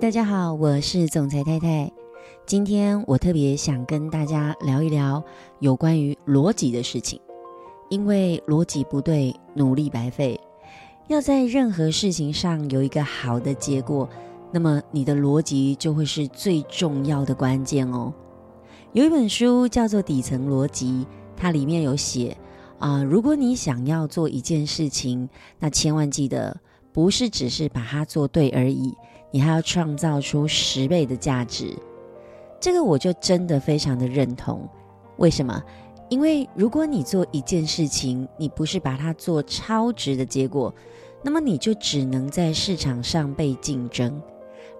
[0.00, 1.90] 大家好，我是总裁太太。
[2.46, 5.20] 今天我特别想跟大家聊一聊
[5.58, 7.20] 有关于逻辑的事情，
[7.90, 10.38] 因为逻辑不对，努力白费。
[11.08, 14.08] 要在任何事情上有一个好的结果，
[14.52, 18.14] 那么你的逻辑就会是最重要的关键哦。
[18.92, 21.04] 有一本书叫做《底层逻辑》，
[21.36, 22.36] 它里面有写
[22.78, 26.56] 啊、如果你想要做一件事情，那千万记得
[26.92, 28.94] 不是只是把它做对而已，
[29.30, 31.74] 你还要创造出十倍的价值。
[32.60, 34.68] 这个我就真的非常的认同。
[35.16, 35.62] 为什么？
[36.08, 40.74] 因为如果你做一件事情，你不是把它做超值的结果，
[41.22, 44.20] 那么你就只能在市场上被竞争，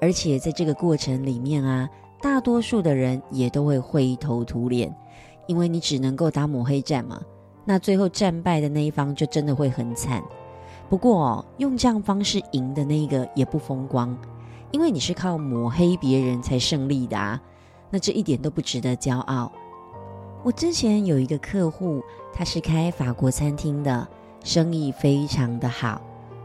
[0.00, 1.88] 而且在这个过程里面啊。
[2.18, 4.92] 大多数的人也都会灰头土脸，
[5.46, 7.20] 因为你只能够打抹黑战嘛。
[7.64, 10.24] 那最后战败的那一方就真的会很惨。
[10.88, 14.16] 不过哦，用这样方式赢的那一个也不风光，
[14.70, 17.40] 因为你是靠抹黑别人才胜利的啊。
[17.90, 19.50] 那这一点都不值得骄傲。
[20.42, 24.06] 我之前有一个客户，他是开法国餐厅的，
[24.44, 26.00] 生意非常的好。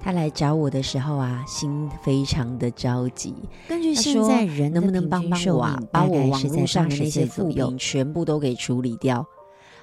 [0.00, 3.34] 他来找我的时候啊，心非常的着急。
[3.68, 9.26] 根据现在人能不能帮帮我啊，把我网络上的那些负评全部都给处理掉？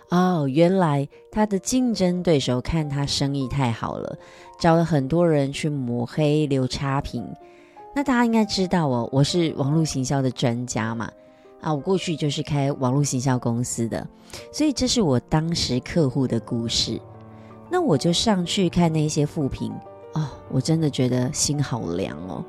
[0.10, 4.18] 哦，原来他的竞争对手看他生意太好了，
[4.60, 7.26] 找了很多人去抹黑、留差评。
[7.94, 11.12] 那大家应该知道哦，我是网络行销的专家嘛，
[11.60, 14.08] 啊，我过去就是开网络行销公司的，
[14.52, 17.00] 所以这是我当时客户的故事。
[17.70, 19.74] 那我就上去看那些负评。
[20.14, 22.44] 哦，我真的觉得心好凉哦。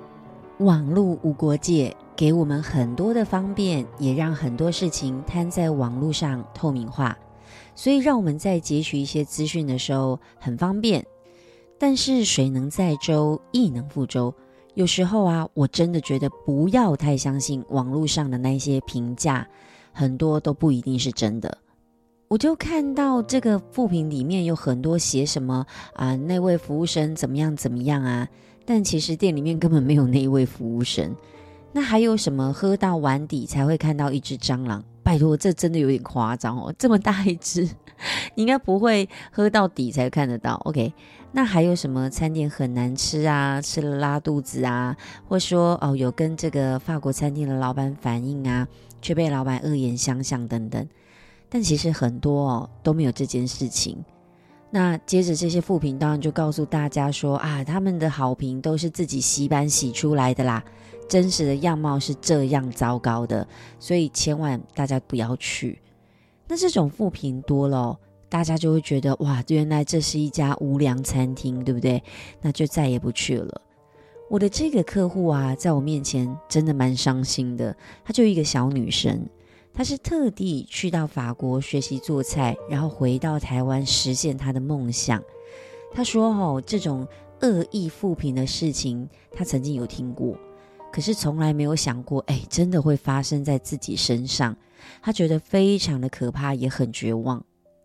[0.58, 7.18] 网络无国界，给我们很多的方便，也让很多事情摊在网络上透明化，
[7.74, 11.04] 所以让我们在截取一些资讯的时候很方便。
[11.78, 14.32] 但是水能载舟，亦能覆舟。
[14.74, 19.46] 有时候啊，我真的觉得不要太相信网络上的那些评价，
[19.92, 21.58] 很多都不一定是真的。
[22.28, 28.26] 我就看到这个副评里面有很多写什么啊，那位服务生怎么样怎么样啊，
[28.64, 31.14] 但其实店里面根本没有那一位服务生。
[31.72, 34.82] 那还有什么喝到碗底才会看到一只蟑螂？
[35.02, 37.68] 拜托，这真的有点夸张哦，这么大一只，
[38.36, 40.54] 应该不会喝到底才看得到。
[40.64, 40.92] OK，
[41.32, 44.96] 那还有什么餐点很难吃啊，吃了拉肚子啊，
[45.28, 48.68] 或说哦有跟这个法国餐厅的老板反映啊，
[49.00, 50.88] 却被老板恶言相向等等。
[51.48, 54.02] 但其实很多哦都没有这件事情。
[54.74, 60.64] 那接着这些负评当然就告诉大家说啊，他们的好评都是自己洗版洗出来的啦，
[61.06, 63.46] 真实的样貌是这样糟糕的，
[63.78, 65.78] 所以千万大家不要去。
[66.48, 67.98] 那这种负评多了，
[68.30, 72.02] 大家就会觉得哇，原来这是一家无良餐厅，对不对？
[72.40, 73.60] 那就再也不去了。
[74.30, 79.28] 我的这个客户啊，在我面前真的蛮伤心的，她就一个小女生。
[79.74, 85.22] 他是特地去到法国学习做菜，然后回到台湾实现他的梦想。
[85.94, 87.06] 他说：“哦，这种
[87.40, 90.36] 恶意负评的事情，他曾经有听过，
[90.92, 94.56] 可是从来没有想过，哎，真的会发生在自己身上。
[95.00, 97.42] 他觉得非常的可怕，也很绝望。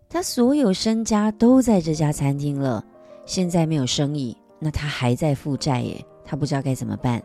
[0.10, 2.84] 他所有身家都在这家餐厅了，
[3.26, 7.22] 现在没有生意，那他还在负债耶，他不知道该怎么办。”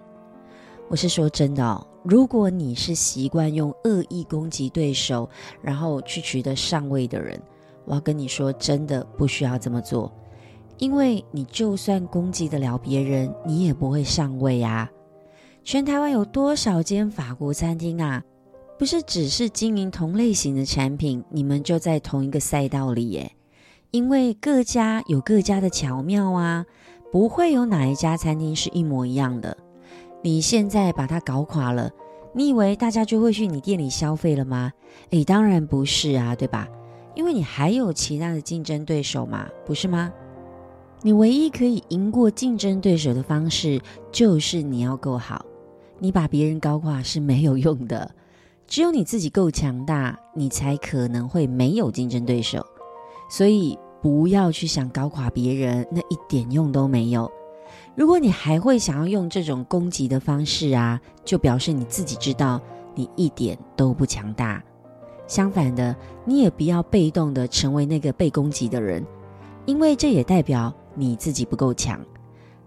[0.88, 5.28] 我是说真的哦，如果你是习惯用恶意攻击对手，
[5.62, 7.40] 然后去取得上位的人，
[7.86, 10.12] 我要跟你说，真的不需要这么做，
[10.78, 14.90] 因为你就算攻击得了别人，你也不会上位啊。
[15.64, 18.22] 全台湾有多少间法国餐厅啊？
[18.78, 23.32] 不是只是经营同类型的产品，你们就在同一个赛道里耶。
[23.92, 26.66] 因为各家有各家的巧妙啊，
[27.12, 29.56] 不会有哪一家餐厅是一模一样的。
[30.22, 31.90] 你现在把它搞垮了，
[32.32, 34.72] 你以为大家就会去你店里消费了吗？
[35.10, 36.68] 诶，当然不是啊，对吧？
[37.14, 40.12] 因为你还有其他的竞争对手嘛，不是吗？
[41.02, 43.80] 你唯一可以赢过竞争对手的方式，
[44.12, 45.44] 就是你要够好。
[45.98, 48.14] 你把别人搞垮是没有用的，
[48.66, 52.64] 只有你自己够强大，你才可能会没有竞争对手。
[53.28, 57.28] 所以不要去想搞垮别人，那一点用都没有。
[57.94, 62.60] 如果你还会想要用这种攻击的方式啊，就表示你自己知道
[62.94, 64.62] 你一点都不强大。
[65.26, 65.94] 相反的，
[66.24, 69.04] 你也不要被动的成为那个被攻击的人，
[69.66, 72.00] 因为这也代表你自己不够强。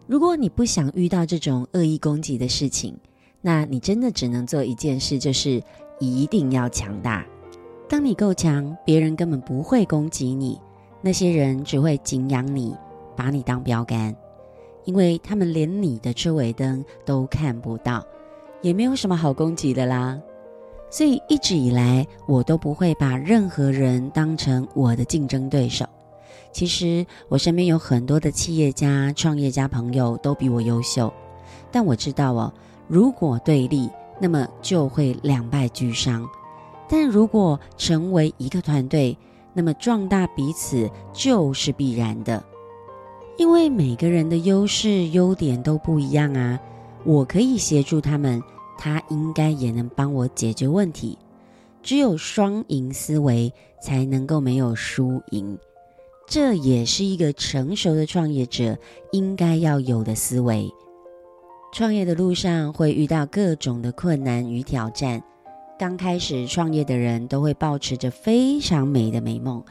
[0.08, 2.96] 如果你不想遇到这种恶意攻击的事情，
[3.42, 5.62] 那你真的只能做一件事，就是
[6.00, 7.26] 一定要强大。
[7.90, 10.60] 当你够强，别人根本不会攻击你，
[11.02, 12.76] 那些人只会敬仰你，
[13.16, 14.16] 把你当标杆。
[14.86, 18.06] 因为他们连你的车尾灯都看不到，
[18.62, 20.20] 也没有什么好攻击的啦。
[20.90, 25.86] 所以一直以来，我都不会把任何人当成我的竞争对手。
[26.52, 31.12] 其实我身边有很多的企业家、创业家朋友都比我优秀，
[31.70, 32.54] 但我知道哦，
[32.88, 33.90] 如果对立，
[34.22, 36.26] 那么就会两败俱伤。
[36.88, 39.18] 但如果成为一个团队，
[39.54, 42.42] 那么壮大彼此就是必然的。
[43.38, 46.60] 因为每个人的优势、优点都不一样啊，
[47.04, 48.42] 我可以协助他们，
[48.78, 51.18] 他应该也能帮我解决问题。
[51.84, 55.58] 只有双赢思维，才能够没有输赢。
[56.28, 58.78] 这也是一个成熟的创业者
[59.12, 60.72] 应该要有的思维。
[61.74, 65.22] 创业的路上会遇到各种的困难与挑战。
[65.78, 69.62] 刚开始创业的人都会抱持着非常美的美梦，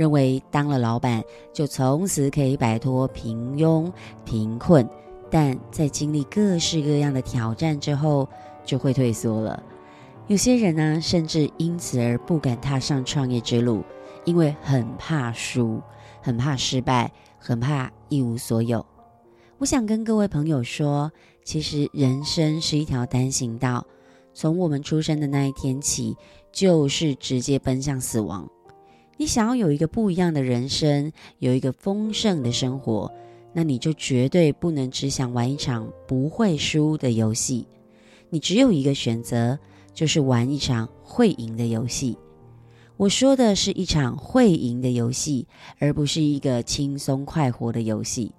[0.00, 3.92] 认为当了老板就从此可以摆脱平庸
[4.24, 4.88] 贫困。
[5.30, 8.26] 但在经历各式各样的挑战之后，
[8.64, 9.62] 就会退缩了。
[10.26, 13.84] 有些人呢，甚至因此而不敢踏上创业之路。
[14.24, 15.82] 因为很怕输，
[16.22, 18.84] 很怕失败，很怕一无所有。
[19.58, 21.12] 我想跟各位朋友说，
[21.44, 23.86] 其实人生是一条单行道，
[24.32, 26.16] 从我们出生的那一天起，
[26.52, 28.48] 就是直接奔向死亡。
[29.20, 33.12] 你想要有一个不一样的人生，有一个丰盛的生活，
[33.52, 37.66] 那你就绝对不能只想玩一场不会输的游戏。
[38.30, 39.58] 你只有一个选择，
[39.92, 42.16] 就是玩一场会赢的游戏。
[42.96, 45.46] 我说的是一场会赢的游戏，
[45.78, 48.32] 而不是一个轻松快活的游戏。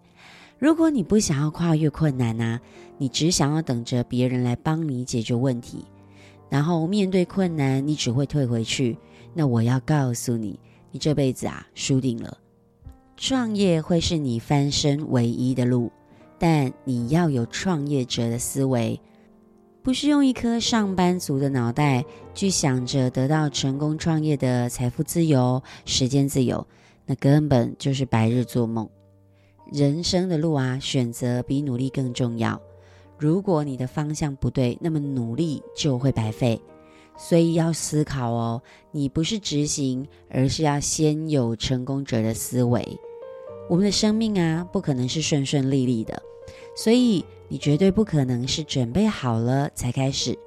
[0.57, 2.59] 如果你不想要跨越困难啊，
[2.97, 5.85] 你只想要等着别人来帮你解决问题，
[6.49, 8.97] 然后面对困难你只会退回去，
[9.35, 10.59] 那我要告诉你，
[10.91, 12.38] 你这辈子啊输定了。
[13.17, 15.91] 创业会是你翻身唯一的路，
[16.39, 18.99] 但你要有创业者的思维。
[19.83, 22.05] 不是用一颗上班族的脑袋
[22.35, 26.67] 去想着得到成功创业的财富自由、时间自由，
[27.05, 28.88] 那根本就是白日做梦。
[29.71, 32.61] 人生的路啊，选择比努力更重要。
[33.17, 36.61] 如果你的方向不对，那么努力就会白费。
[37.29, 42.97] 所以要思考哦，你不是执行，而是要先有成功者的思维。
[43.69, 46.21] 我们的生命啊，不可能是顺顺利利的，
[46.75, 47.23] 所以。
[47.51, 50.39] 你绝对不可能是准备好了才开始，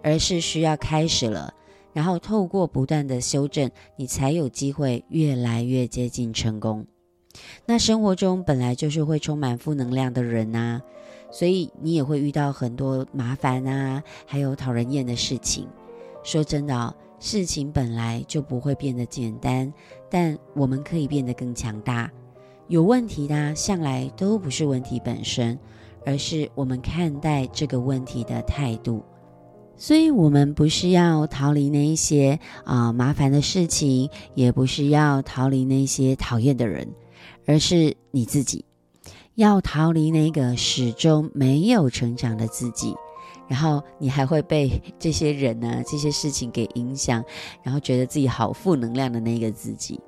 [0.00, 1.52] 而是需要开始了，
[1.92, 6.86] 然后透过不断的修正，你才有机会越来越接近成功。
[7.66, 10.80] 那生活中本来就是会充满负能量的人呐，
[11.32, 15.66] 所以你也会遇到很多麻烦啊，还有讨人厌的事情。
[16.22, 19.72] 说真的，事情本来就不会变得简单，
[20.10, 22.10] 但我们可以变得更强大。
[22.68, 25.58] 有问题的向来都不是问题本身。
[26.04, 29.04] 而是我们看待这个问题的态度，
[29.76, 36.88] 所以，我们不是要逃离那一些啊、麻烦的事情，也不是要逃离那些讨厌的人，
[37.46, 38.64] 而是你自己
[39.36, 42.96] 要逃离那个始终没有成长的自己，
[43.48, 47.24] 然后你还会被这些人呢、啊、 这些事情给影响，
[47.62, 50.00] 然后觉得自己好负能量的那个自己。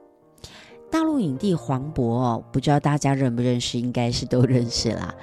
[0.90, 5.14] 大陆影帝黄渤哦，不知道大家认不认识，应该是都认识啦。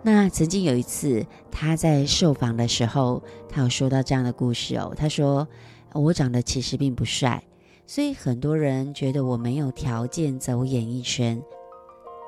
[0.00, 4.94] 那曾经有一次，他在受访的时候，他有说到这样的故事哦。
[4.96, 5.46] 他说
[5.92, 7.42] ：“我长得其实并不帅，
[7.84, 11.42] 所以很多人觉得我没有条件走演艺圈。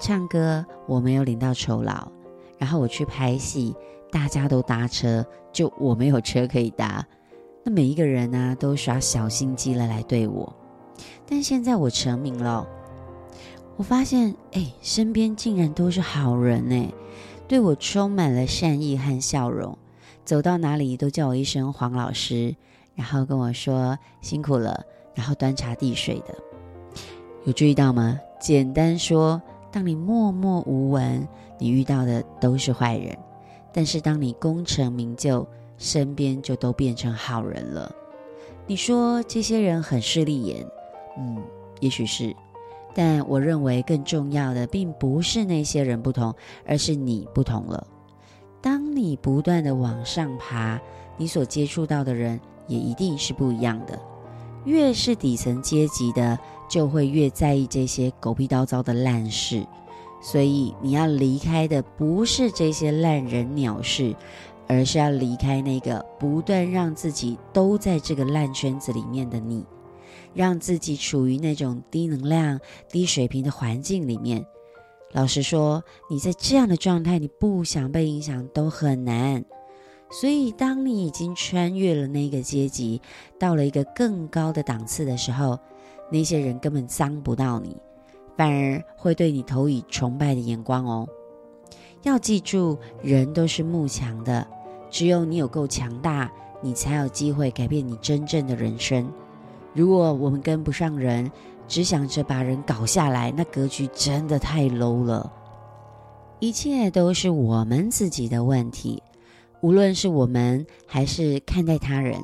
[0.00, 2.10] 唱歌我没有领到酬劳，
[2.58, 3.72] 然后我去拍戏，
[4.11, 7.07] 大家都搭车，就我没有车可以搭。
[7.64, 10.52] 那每一个人呢、都耍小心机了来对我。
[11.26, 12.67] 但现在我成名了，
[13.76, 16.95] 我发现，哎，身边竟然都是好人呢。”
[17.49, 19.76] 对我充满了善意和笑容，
[20.25, 22.55] 走到哪里都叫我一声黄老师，
[22.95, 24.85] 然后跟我说辛苦了，
[25.17, 26.35] 然后端茶递水的。
[27.45, 28.21] 有注意到吗？
[28.38, 31.26] 简单说，当你默默无闻，
[31.59, 33.17] 你遇到的都是坏人；
[33.72, 35.46] 但是当你功成名就，
[35.78, 37.94] 身边就都变成好人了。
[38.66, 40.66] 你说这些人很势利眼，
[41.18, 41.42] 嗯，
[41.80, 42.34] 也许是。
[42.92, 46.34] 但我认为更重要的，并不是那些人不同，
[46.66, 47.86] 而是你不同了。
[48.60, 50.80] 当你不断地往上爬，
[51.16, 53.98] 你所接触到的人也一定是不一样的。
[54.64, 59.64] 越是底层阶级的，就会越在意这些狗屁叨糟的烂事。
[60.20, 64.14] 所以你要离开的不是这些烂人鸟事，
[64.68, 69.64] 而是要离开那个不断让自己都在这个烂圈子里面的你。
[70.32, 74.46] 让自己处于那种低能量、低水平的环境里面。
[75.10, 79.44] 老实说，你在这样的状态，你不想被影响都很难。
[80.08, 83.02] 所以，当你已经穿越了那个阶级，
[83.40, 85.58] 到了一个更高的档次的时候，
[86.12, 87.76] 那些人根本伤不到你，
[88.40, 91.06] 反而会对你投以崇拜的眼光哦。
[92.04, 94.47] 要记住，人都是慕强的，
[94.88, 96.32] 只有你有够强大，
[96.62, 99.06] 你才有机会改变你真正的人生。
[99.75, 101.30] 如果我们跟不上人，
[101.68, 105.30] 只想着把人搞下来，那格局真的太 low 了。
[106.38, 109.02] 一切都是我们自己的问题。
[109.61, 112.18] 无论是我们还是看待他人，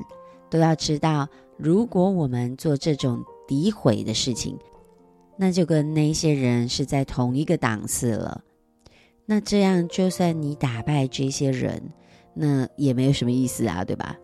[0.49, 4.57] 都要知道，如果我们做这种诋毁的事情，
[5.37, 8.43] 那就跟那些人是在同一个档次了。
[9.25, 11.81] 那这样，就算你打败这些人，
[12.33, 14.17] 那也没有什么意思啊，对吧？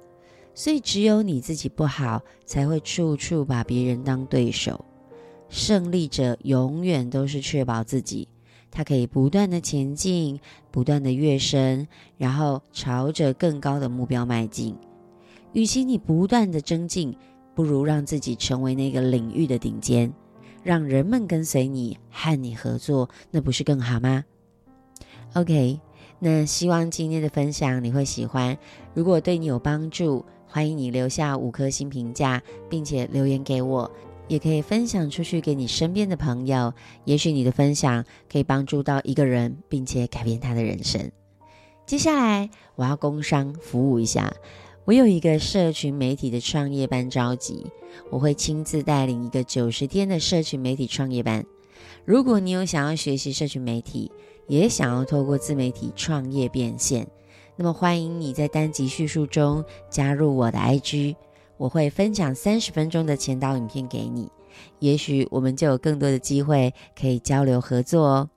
[0.56, 4.84] 所以，只有你自己不好，才会处处把别人当对手。
[5.50, 8.28] 胜利者永远都是确保自己。
[8.72, 10.40] 他可以不断的前进，
[10.72, 14.76] 不断的跃升，然后朝着更高的目标迈进。
[15.52, 17.16] 与其你不断的增进，
[17.54, 20.12] 不如让自己成为那个领域的顶尖，
[20.64, 24.24] 让人们跟随你，和你合作，那不是更好吗
[25.34, 25.80] ？OK，
[26.20, 28.58] 那希望今天的分享你会喜欢。
[28.94, 33.92] 如果对你有帮助，欢迎你留下五颗星评价，并且留言给我。
[34.30, 41.12] 也可以分享出去给你身边的朋友，也许你的分享可以帮助到一个人，并且改变他的人生。
[41.86, 44.34] 接下来我要工商服务一下，
[44.86, 47.66] 我有一个社群媒体的创业班召集，
[48.10, 51.46] 我会亲自带领一个九十天的社群媒体创业班。
[52.04, 54.12] 如果你有想要学习社群媒体，
[54.48, 57.08] 也想要透过自媒体创业变现，
[57.56, 61.16] 那么欢迎你在单集叙述中加入我的 IG。
[61.56, 64.30] 我会分享三十分钟的前导影片给你，
[64.80, 68.30] 也许我们就有更多的机会可以交流合作哦。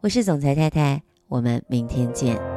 [0.00, 2.55] 我是总裁太太，我们明天见。